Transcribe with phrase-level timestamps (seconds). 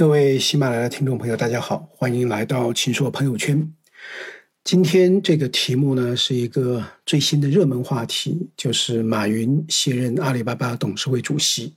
[0.00, 3.70] 各位喜马拉雅听众朋友，大家好，欢迎来到秦朔朋友圈。
[4.64, 11.74] 今天这个题目呢，是一个最新的热门话题，就是马云卸任阿里巴巴董事会主席。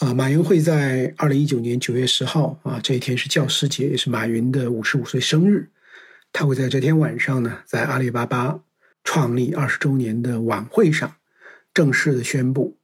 [0.00, 5.70] 啊，马云会在二零一九年九月十号啊，这一天是教师节，也是马云的五十五岁生日。
[6.30, 8.60] 他会在这天晚上呢，在阿里巴巴
[9.02, 11.16] 创立二十周年的晚会上，
[11.72, 12.76] 正式的宣布。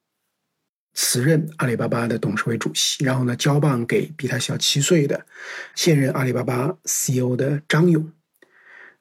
[0.95, 5.25] 辞任阿里巴巴的董事会主席，然后呢，交棒给比他小七岁的
[5.75, 8.13] 现任阿里巴巴 CEO 的张勇。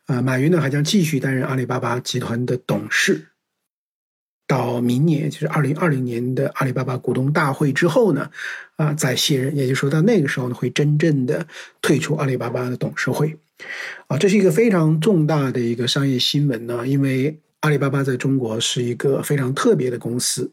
[0.06, 3.28] 啊，马云呢还将继续担任阿里巴巴集团的董事，
[4.48, 8.32] 到明年就是二零二零年的阿里巴巴股东大会之后呢，
[8.78, 11.46] 啊，再卸任，也就是说到那个时候呢，会真正的
[11.82, 13.38] 退出阿里巴巴的董事会。
[14.08, 17.38] 啊，这是一个非常重大的一个商业新闻呢，因为。
[17.62, 20.52] 阿里巴巴在中国是一个非常特别的公司，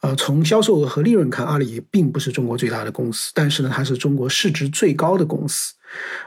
[0.00, 5.74] 呃，从销售额和利润看，阿里并不是中国最大的公司，但是呢，它是中国市值最高的公司。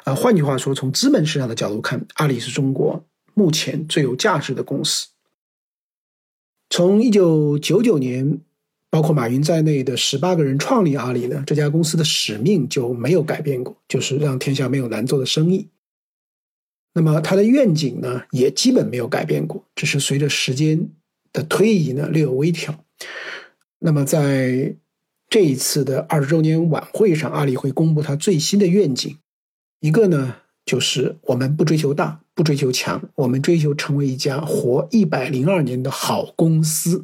[0.03, 5.07] 呃，换句话说，从资本市场的角度看，阿里是中国目前最有价值的公司。
[6.69, 8.41] 从一九九九年，
[8.91, 15.69] 包括马云在内的十八个人创立阿里呢，这家公司的使命就没有改变过，就是让天下没有难做的生意。
[16.93, 20.89] 那么他的愿景呢，也基本没有改变过，只是随着时间
[21.31, 22.85] 的推移呢，略有微调。
[23.85, 24.77] 那么在
[25.29, 29.17] 这一次的二十周年晚会上，阿里会公布他最新的愿景，
[29.81, 37.03] 一个呢就是我们不追求大，不追求强，我们追求成为一家活一百零二年的好公司。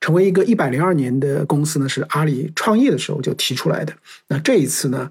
[0.00, 3.94] 成为一个一百零二年的公司呢，是阿里创业的时候就提出来的。
[4.28, 5.10] 那这一次呢，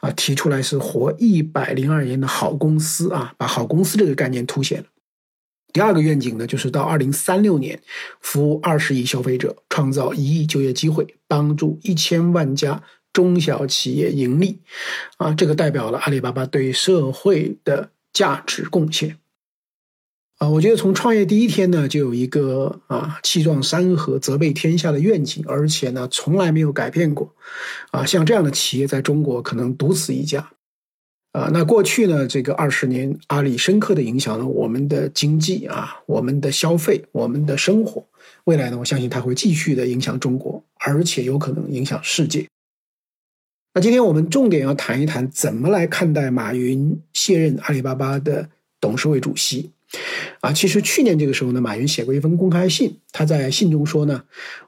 [0.00, 4.86] 啊，提出来是活一百零二年的好公司啊，把好公司这个概念凸显了。
[5.76, 7.78] 第二个愿景呢，就是到二零三六年，
[8.22, 12.82] 服务二十亿消费者，创造一亿就业机会，帮助一千万家
[13.12, 14.58] 中小企业盈利。
[15.18, 19.18] 啊，这个代表了阿里巴巴对社会的价值贡献。
[20.38, 27.34] 啊，我觉得从创业第一天呢，就有一个啊气壮山河、责备天下的愿景，而且呢从来没有改变过。
[27.90, 30.52] 啊，像这样的企业在中国可能独此一家。
[31.36, 38.02] 啊，那过去呢这个二十年，阿里深刻的影响了我们的经济啊，我们的消费，我们的生活。
[38.44, 42.46] 未来呢，我相信它会继续的影响中国，而且有可能影响世界。
[43.74, 48.48] 那今天我们重点要谈一谈，怎么来看待马云卸任阿里巴巴的
[48.80, 49.72] 董事会主席。
[50.40, 52.96] 啊，其实去年这个时候呢，马云写过一封公开信。
[53.12, 54.22] 他在信中说呢，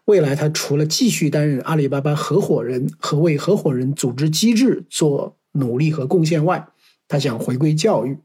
[0.04, 6.68] 未来他除了继续担任阿里巴巴合伙人和为合伙人组织机制做努力和贡献外，
[7.06, 8.18] 他想回归教育。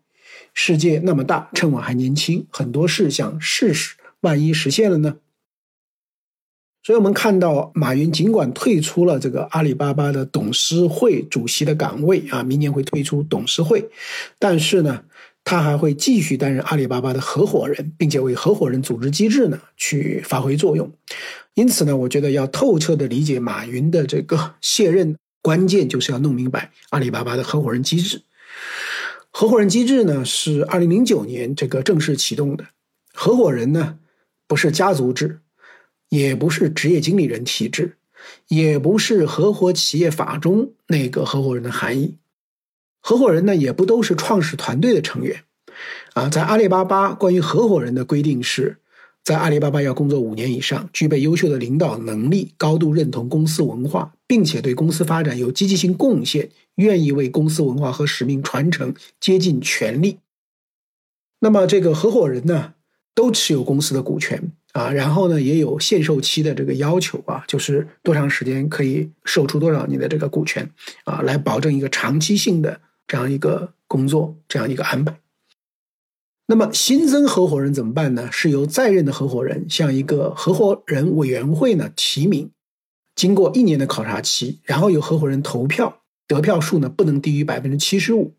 [0.53, 5.17] 世界那么大，趁我还年轻，很多事想试试，万一实现了呢？
[6.83, 13.89] 所以，我们看到马云尽管退出了这个阿里巴巴的董事会主席的岗位啊，明年会退出董事会，
[14.39, 15.03] 但是呢。
[15.45, 20.89] 他还会继续担任阿里巴巴的合伙人，并且为合伙人组织机制呢去发挥作用。
[21.53, 28.23] 因此呢，我觉得要透彻的理解马云的这个卸任，关键就是要弄明白阿里巴巴的合伙人机制。
[29.29, 32.65] 合伙人机制呢是二零零九年这个正式启动的。
[33.13, 33.99] 合伙人呢
[34.47, 35.41] 不是家族制，
[36.09, 37.97] 也不是职业经理人体制，
[38.47, 42.17] 也不是合伙企业法中那个合伙人的含义。
[43.01, 45.43] 合伙人呢，也不都是创始团队的成员，
[46.13, 48.77] 啊，在阿里巴巴关于合伙人的规定是，
[49.23, 60.19] 在阿里巴巴要工作五年以上，具备优秀的领导能力，高度认同公司文化，并且对公司发展有积极性贡献，愿意为公司文化和使命传承竭尽全力。
[61.39, 62.73] 那么这个合伙人呢，
[63.15, 70.69] 都持有公司的股权啊，然后呢，也有限售期的这个要求啊，就是多长时间可以售出多少你的这个股权
[71.05, 72.81] 啊，来保证一个长期性的。
[73.05, 75.22] 这样一个工作，这样一个安排。
[76.53, 78.29] 那么新增合伙人怎么办呢？
[78.31, 82.51] 是由在任的合伙人向一个合伙人委员会呢提名，
[83.15, 88.35] 经过一年的考察期，然后由合伙人投票，得票数呢不能低于百分之七十五。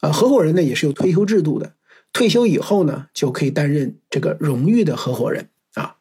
[0.00, 1.74] 呃，合伙人呢也是有退休制度的，
[2.14, 5.96] 退休以后呢就可以担任这个荣誉的合伙人啊。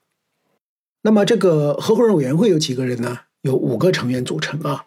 [1.02, 3.20] 那么这个合伙人委员会有几个人呢？
[3.42, 4.86] 有五个成员组成啊。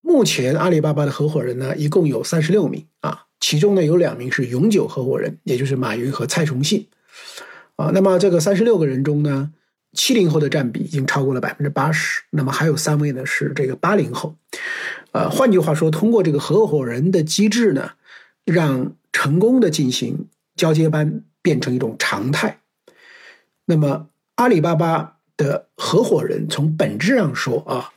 [0.00, 6.86] 目前阿里巴巴的合伙人呢，一共有三十六名啊，其中呢有两名是永久合伙人，也就是马云和蔡崇信
[7.74, 7.90] 啊。
[7.92, 9.52] 那么这个三十六个人中呢，
[9.92, 14.36] 七零后的占比已经超过了百分之八十，那么还有三位呢是这个八零后。
[15.10, 17.90] 呃，换句话说，通过这个合伙人的机制呢，
[18.44, 22.60] 让成功的进行交接班变成一种常态。
[23.64, 27.92] 那么阿里巴巴的合伙人从本质上说啊。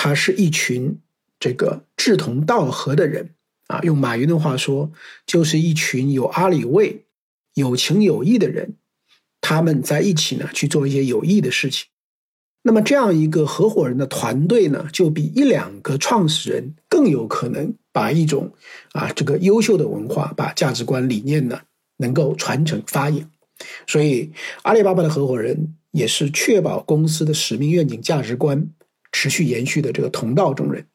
[0.00, 1.00] 他是一群
[1.40, 3.30] 这个志同道合的人
[3.68, 4.90] 啊，用马云的话说，
[5.24, 7.04] 就是一群有阿里味、
[7.54, 8.74] 有情有义的人，
[9.40, 11.86] 他们在一起呢去做一些有益的事情。
[12.62, 18.52] 那么这样一个合伙人的团队呢，就比一两个创始人更有可能把一种
[18.92, 21.60] 啊这个优秀的文化、把价值观理念呢
[21.98, 23.30] 能够传承发扬。
[23.86, 24.32] 所以，
[24.62, 28.70] 阿里巴巴的合伙人也是确保公司的使命、愿景、价值观
[29.12, 30.86] 持续延续的这个同道中人。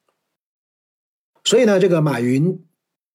[1.44, 2.64] 所以呢，这个马云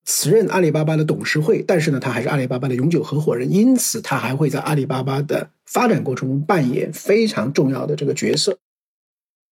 [0.04, 8.58] 辞任阿里巴巴的董事会，但是呢，他还是阿里巴巴的永久合伙人，因此他还会在阿里巴巴的发展过程中扮演非常重要的这个角色。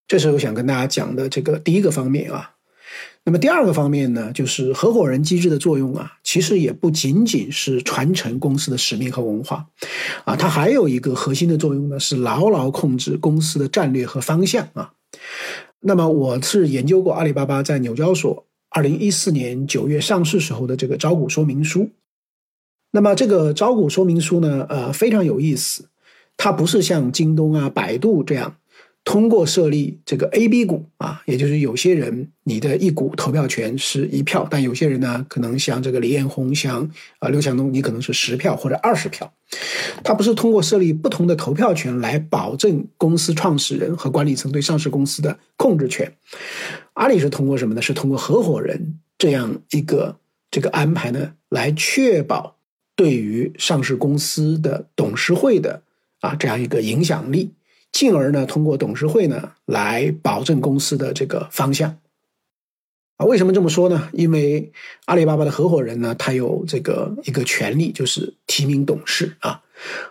[0.09, 2.53] 这是我想跟大家讲的这个第一个方面啊。
[3.25, 9.67] 那么第二个方面呢，就是合伙人机制的作用啊，其实也不仅仅是传承公司的使命和文化，
[10.25, 14.93] 啊，它还有一个核心的作用呢，是牢牢控制公司的战略和方向啊。
[15.81, 18.47] 那么我是研究过阿里巴巴在纽交所
[18.77, 21.89] 二零一四年九月上市时候的这个招股说明书。
[22.91, 25.89] 那么这个招股说明书呢，呃，非常有意思，
[26.37, 28.59] 它不是像京东啊、百度这样。
[29.03, 36.91] 通过设立这个 A、B 股啊，也就是有些人你的一股投票权是一票，但有些人呢，可能像这个李彦宏、像
[37.21, 39.33] 啊刘强东，你可能是十票或者二十票。
[40.03, 46.13] 他不是通过设立不同的投票权来保证公司创始人和管理层对上市公司的控制权。
[46.97, 47.83] 阿里是通过什么呢？
[47.83, 50.17] 是通过合伙人这样一个
[50.51, 52.57] 这个安排呢，来确保
[52.95, 55.83] 对于上市公司的董事会的
[56.21, 57.53] 啊这样一个影响力。
[57.93, 61.99] 进而呢，通过董事会呢来保证公司的这个方向。
[63.19, 64.09] 啊，为什么这么说呢？
[64.15, 64.73] 因为
[65.05, 69.63] 阿里巴巴的合伙人呢，他有这个一个权利，就是提名董事啊。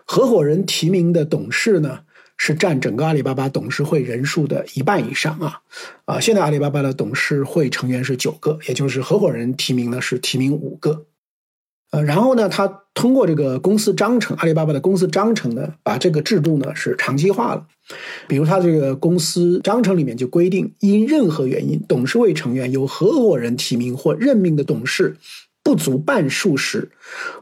[0.06, 2.02] 合伙人提名的董事呢，
[2.38, 5.62] 是占整个阿里巴巴董事会人数的一半以上啊。
[6.06, 11.06] 啊，现在阿里巴巴的董事会成员是九个，也就是合伙人提名呢是提名五个。
[11.92, 17.68] 呃，然后呢，他通过这个公司章程，阿里巴巴的公司章程呢，把这个制度呢是长期化了。
[18.28, 25.16] 比如，他这个公司章程里面就规定，因任何原因，董事会成员由合伙人提名或任命的董事
[25.64, 26.90] 不足半数时，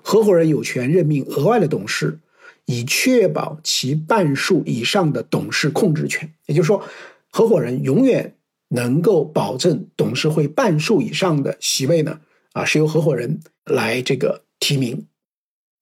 [0.03, 2.19] 合伙人有权任命额外的董事，
[2.65, 6.33] 以确保其半数以上的董事控制权。
[6.45, 6.83] 也就是说，
[7.29, 8.35] 合伙人永远
[8.69, 12.19] 能够保证董事会半数以上的席位呢，
[12.53, 15.07] 啊，是由合伙人来这个提名。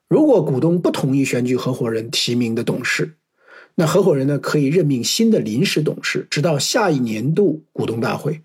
[0.09, 3.15] 如果股东不同意选举合伙人提名的董事，
[3.75, 8.41] 那合伙人呢，可以任命新的临时董事，直到下一年度股东大会。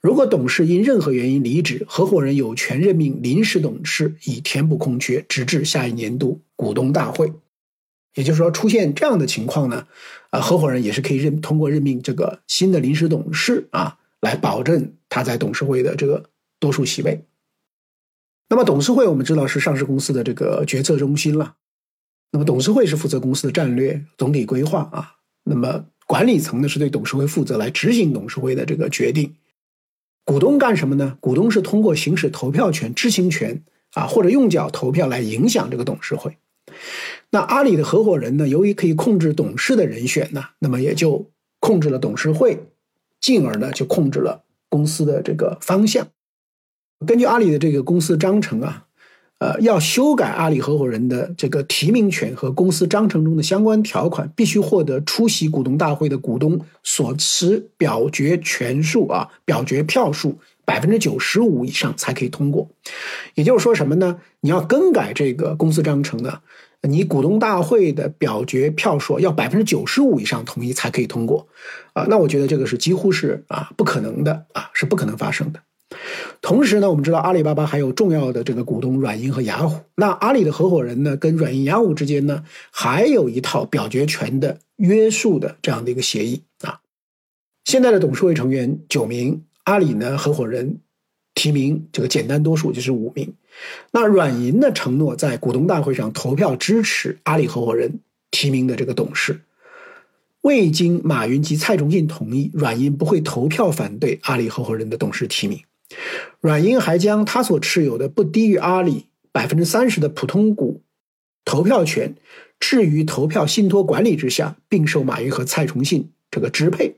[0.00, 7.32] 如果董事因任何原因离职，合伙人有权任命临时董事以填补空缺，直至下一年度股东大会。
[8.14, 9.86] 也就是说，出现这样的情况呢，
[10.30, 17.24] 啊，合伙人也是可以任通过任命这个新的临时董事啊，来保证他在董事会的这个多数席位。
[18.48, 21.56] 那么，董事会我们知道是上市公司的这个决策中心了。
[22.32, 29.34] 那么董事会是负责公司的战略总体规划啊，那么管理层呢是对董事会负责来执行董事会的这个决定。
[30.24, 31.16] 股东干什么呢？
[31.20, 36.36] 股东是通过行使投票权、知情权啊，或者用脚投票来影响这个董事会。
[37.30, 41.30] 那阿里的合伙人呢，由于可以控制董事的人选呢，那么也就
[41.60, 42.66] 控制了董事会，
[43.20, 46.08] 进而呢就控制了公司的这个方向。
[47.06, 48.86] 根据阿里的这个公司章程啊。
[49.38, 62.68] 呃，要修改阿里合伙人的这个提名权和公司章程中的相关条款，必须获得出席股东大会的股东所持表决权数啊，表决票数百分之九十五以上才可以通过。
[63.34, 64.20] 也就是说什么呢？
[64.40, 66.40] 你要更改这个公司章程呢，
[66.82, 71.46] 你股东大会的表决票数要百分之九十五以上同意才可以通过。
[71.92, 75.60] 啊，那我觉得这个是几乎是啊不可能的啊，是不可能发生的。
[76.40, 79.82] 同时呢，我们知道阿里巴巴还有重要的这个股东软银和雅虎。
[79.94, 86.80] 那阿里的合伙人呢，跟软银、雅虎之间呢，还有一套表决权的约束的这样的一个协议啊。
[87.64, 90.80] 现在的董事会成员九名，阿里呢合伙人
[91.34, 93.34] 提名这个简单多数就是五名。
[93.90, 98.00] 那软银呢承诺在股东大会上投票支持阿里合伙人
[98.30, 99.42] 提名的这个董事，
[100.40, 105.62] 未经马云及蔡崇信同意，软银不会投票反对阿里合伙人的董事提名。
[106.40, 110.82] 软银还将他所持有的不低于阿里百分之三十的普通股
[111.44, 112.14] 投票权
[112.58, 116.96] 置于投票信托管理之下，并受马云和蔡崇信这个支配。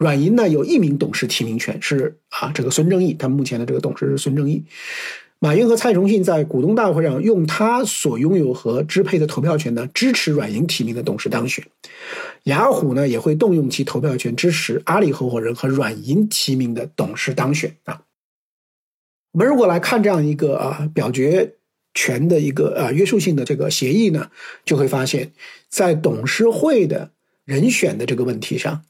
[0.00, 4.64] 软银呢有一名董事提名权，是啊，这个孙正义，他目前的这个董事是孙正义。
[5.38, 11.66] 马云和蔡崇信在股东大会上用他所拥有和支配的投票权呢，支持软银提名的董事当选。
[12.44, 18.00] 雅虎呢也会动用其投票权支持阿里合伙人和软银提名的董事当选啊。
[19.32, 21.56] 我们如果来看这样一个啊表决
[21.92, 24.30] 权的一个啊约束性的这个协议呢，
[24.64, 25.32] 就会发现，
[25.68, 27.10] 在董事会的
[27.44, 28.82] 人选的这个问题上，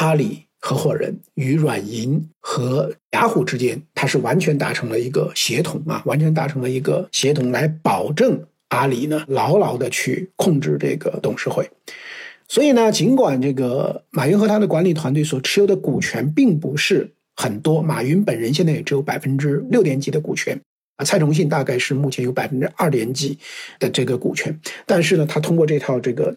[0.00, 11.68] 阿里合伙人与软银和雅虎之间，它是完全达成了一个协同啊，完全达成了一个协同，来保证阿里呢牢牢的去控制这个董事会。
[12.48, 20.58] 所以呢，尽管这个马云和他的管理团队所持有的股权并不是很多，马云本人现在也只有百分之六点几的股权
[20.96, 23.38] 啊，蔡崇信大概是目前有百分之二点几
[23.78, 26.34] 的这个股权，但是呢，他通过这套这个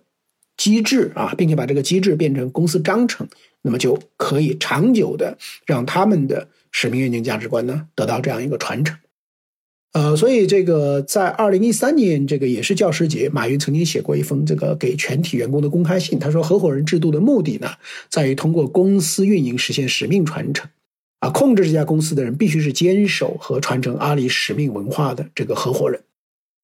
[0.63, 3.27] 机制啊，并且把这个机制变成公司章程，
[3.63, 8.97] 那么就可以长久的让他们的使命、愿景、价值观呢得到这样一个传承。
[9.91, 16.17] 呃，所以这个在二零一三年，这个也是教师节，马云曾经写过一封这个给全体员工的公开信。
[16.17, 17.69] 他说，合伙人制度的目的呢，
[18.09, 20.69] 在于通过公司运营实现使命传承。
[21.19, 26.01] 啊，控制这家公司的人必须是坚守和传承阿里使命文化的这个合伙人。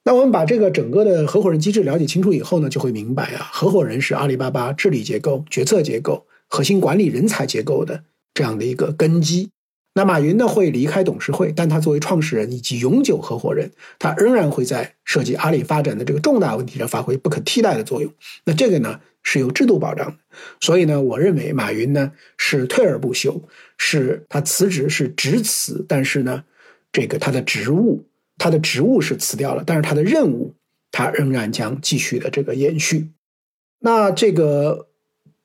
[0.10, 9.52] 那我们把这个整个的合伙人机制了解清楚以后呢，就会明白啊，合伙人是阿里巴巴治理结构、决策结构、核心管理人才结构的这样的一个根基。
[9.94, 18.12] 那马云呢会离开董事会，但他作为创始人以及永久合伙人，他仍然会在涉及阿里发展的这个重大问题上发挥不可替代的作用。
[18.46, 20.18] 那这个呢是有制度保障的，
[20.60, 23.44] 所以呢，我认为马云呢是退而不休，
[23.78, 26.46] 是他辞职是直辞，但是呢，
[26.92, 28.08] 这个他的职务
[28.40, 30.56] 他的职务是辞掉了，但是他的任务
[30.92, 33.10] 他仍然将继续的这个延续。
[33.80, 34.88] 那这个。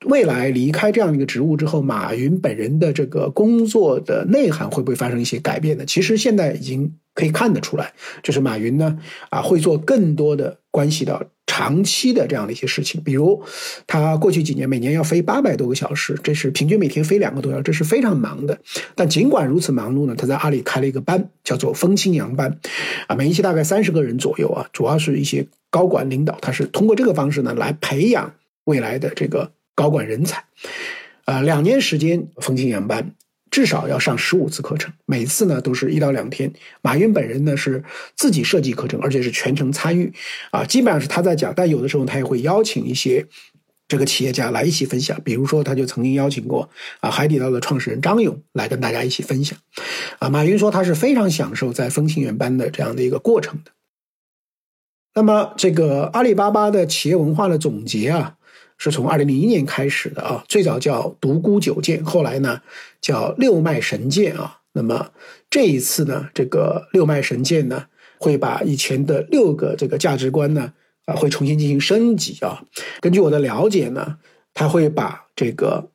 [0.05, 5.85] 未来离开这样一个职务之后，马云本人的这个工作的内涵会不会发生一些改变呢？
[5.85, 8.99] 其实现在已经可以看得出来，就是马云呢，
[9.29, 11.23] 啊，会做更多的关系到
[11.55, 13.01] 长期的这样的一些事情。
[13.01, 13.41] 比如，
[13.87, 18.59] 他过去几年每年要飞八百多个小时，这是平均每天飞两个多小时，这是非常忙的。
[18.93, 22.59] 但尽管如此忙碌呢，他在阿里开了一个班，叫做“风清扬班”，
[23.07, 28.33] 啊，每一期大概三十个人左右啊，主要是一些高管领导，他是通过这个方式呢来培养
[28.65, 29.53] 未来的这个。
[29.77, 30.41] 高管人才，
[31.25, 33.11] 啊，两年时间，风清扬班
[33.55, 36.51] 至少要上十五次课程，每次呢都是一到两天。
[36.81, 37.81] 马云本人呢是
[38.13, 40.11] 自己设计课程，而且是全程参与，
[40.51, 43.25] 啊，基本上是他在讲，但有的时候他也会邀请一些
[43.87, 45.17] 这个企业家来一起分享。
[45.23, 46.69] 比如说，他就曾经邀请过
[46.99, 49.57] 啊海底捞的创始人张勇来跟大家一起分享。
[50.19, 53.71] 啊，马云说他是非常享受在风清扬班的这样的一个过程的。
[55.13, 58.35] 那么，这个阿里巴巴的企业文化的总结啊。
[58.77, 62.61] 是从二零零一年开始的啊，最早叫独孤九剑，后来呢
[63.01, 64.59] 叫六脉神剑啊。
[64.73, 65.11] 那么
[65.49, 67.85] 这一次呢，这个六脉神剑呢，
[68.17, 70.73] 会把以前的六个这个价值观呢
[71.05, 72.63] 啊，会重新进行升级啊。
[73.01, 74.17] 根据我的了解呢，
[74.53, 75.89] 他会把这个。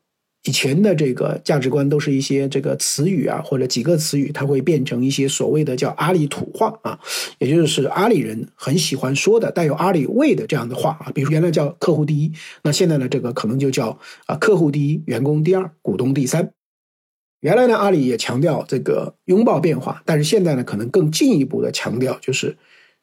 [0.45, 6.99] 以前的这个价值观都是一些这个词语啊，或者几个词语，它会变成一些所谓的叫阿里土话啊，
[7.39, 11.13] 也就是阿里人很喜欢说的带有阿里味的这样的话啊。
[11.15, 12.33] 比如原来叫客户第一，
[12.63, 16.53] 那现在呢，这个可能就叫啊客户第一，员工第二，股东第三。
[17.41, 22.57] 原来呢，阿里也强调这个拥抱变化，但是现在呢，可能更进一步的强调就是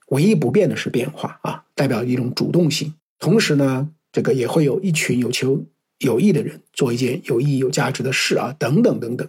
[0.07, 2.95] 唯一不变的是变化啊，代表一种主动性。
[3.19, 5.63] 同时呢，这个也会有一群有求。
[5.99, 9.27] 有益的人做一件有意义、有价值的事啊，等等等等，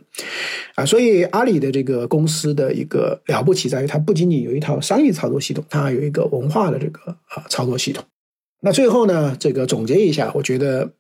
[0.75, 8.05] 啊，所以阿里的这个公司的一个了不起在于，它不仅仅有一套商业操作系统，它还有一个文化的这个啊操作系统。
[8.61, 10.93] 那最后呢，这个总结一下，我觉得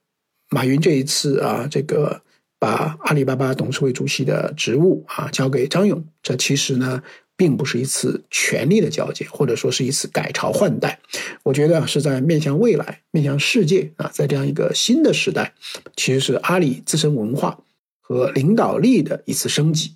[0.50, 2.22] 马云这一次啊，这个
[2.58, 7.02] 把阿里巴巴董事会主席的职务啊交给张勇，这其实呢。
[7.38, 10.98] 并不是一次权力的交接，或者说是一次改朝换代，
[11.44, 15.54] 我觉得是在面向未来、面向世界啊，在这样一个新的时代，
[15.94, 17.60] 其实是阿里自身文化
[18.00, 19.94] 和领导力的一次升级。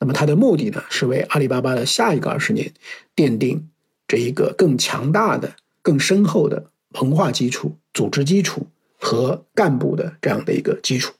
[0.00, 2.70] 那么它的目的呢，是为阿里巴巴的下一个二十年
[3.16, 3.70] 奠定
[4.06, 6.66] 这一个更强大的、更深厚的
[7.00, 8.66] 文化基础、组织基础
[8.98, 11.14] 和干部的这样的一个基础。